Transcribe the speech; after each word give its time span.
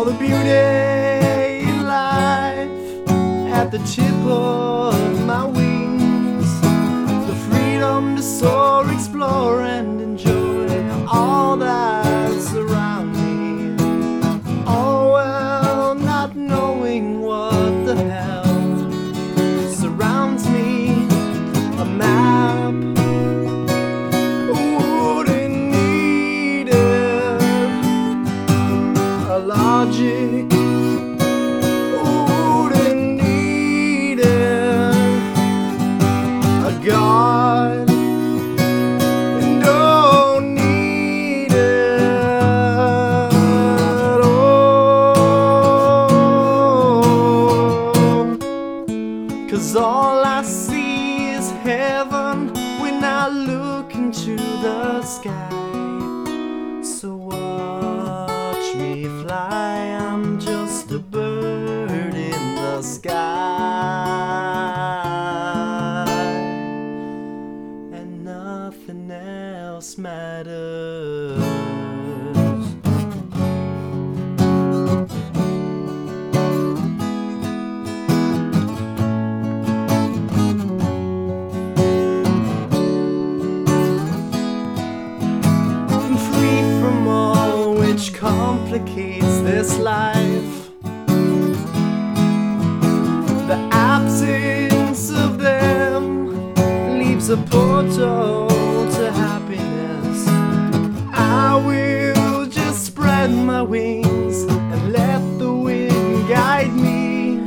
all 0.00 0.06
the 0.06 0.12
beauty 0.12 1.68
in 1.68 1.86
life 1.86 2.70
at 3.52 3.70
the 3.70 3.78
tip 3.80 4.14
of 4.24 5.26
my 5.26 5.44
wings, 5.44 6.60
the 7.28 7.34
freedom 7.50 8.16
to 8.16 8.22
soar. 8.22 8.69
Look 53.46 53.94
into 53.94 54.36
the 54.36 55.02
sky. 55.02 55.48
So 56.82 57.14
watch 57.16 58.74
me 58.76 59.06
fly, 59.22 59.96
I'm 60.00 60.38
just 60.38 60.90
a 60.92 60.98
bird 60.98 62.14
in 62.14 62.54
the 62.54 62.82
sky. 62.82 63.14
And 67.92 68.24
nothing 68.24 69.10
else 69.10 69.96
matters. 69.98 71.40
Which 88.00 88.14
complicates 88.14 89.40
this 89.40 89.78
life. 89.78 90.70
The 93.46 93.58
absence 93.72 95.10
of 95.10 95.36
them 95.36 96.54
leaves 96.98 97.28
a 97.28 97.36
portal 97.36 98.48
to 98.48 99.12
happiness. 99.12 100.26
I 101.12 101.62
will 101.66 102.46
just 102.46 102.86
spread 102.86 103.32
my 103.32 103.60
wings 103.60 104.44
and 104.44 104.92
let 104.92 105.20
the 105.38 105.52
wind 105.52 106.26
guide 106.26 106.72
me, 106.72 107.38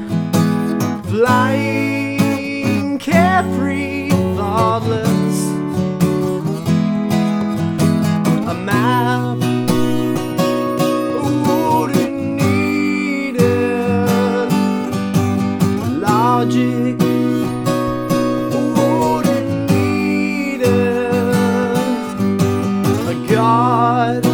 flying 1.09 3.00
carefree, 3.00 4.09
thoughtless 4.38 5.12
Logic 16.44 17.00
wouldn't 18.52 19.72
need 19.72 20.62
it. 20.62 21.16
A 23.08 23.16
God 23.31 24.26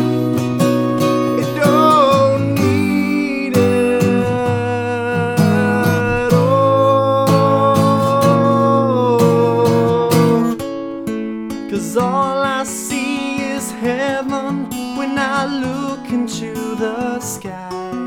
it 1.40 1.50
don't 1.62 2.56
need 2.56 3.56
it. 3.56 4.02
Cause 11.70 11.96
all 11.96 12.42
I 12.42 12.64
see 12.64 13.44
is 13.44 13.72
heaven 13.72 14.68
when 14.98 15.20
I 15.20 15.46
look 15.46 16.12
into 16.12 16.56
the 16.76 17.20
sky. 17.20 17.99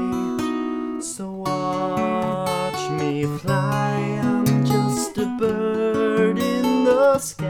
Sky. 7.22 7.44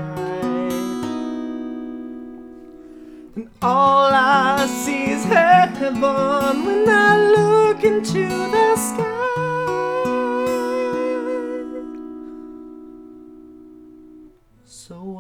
And 3.35 3.49
all 3.63 4.11
I 4.13 4.67
see 4.67 5.11
is 5.13 5.25
heaven 5.25 6.01
when 6.01 6.89
I 6.89 7.17
look 7.37 7.83
into 7.83 8.29
the 8.29 8.77
sky. 8.77 9.09
So 14.65 15.19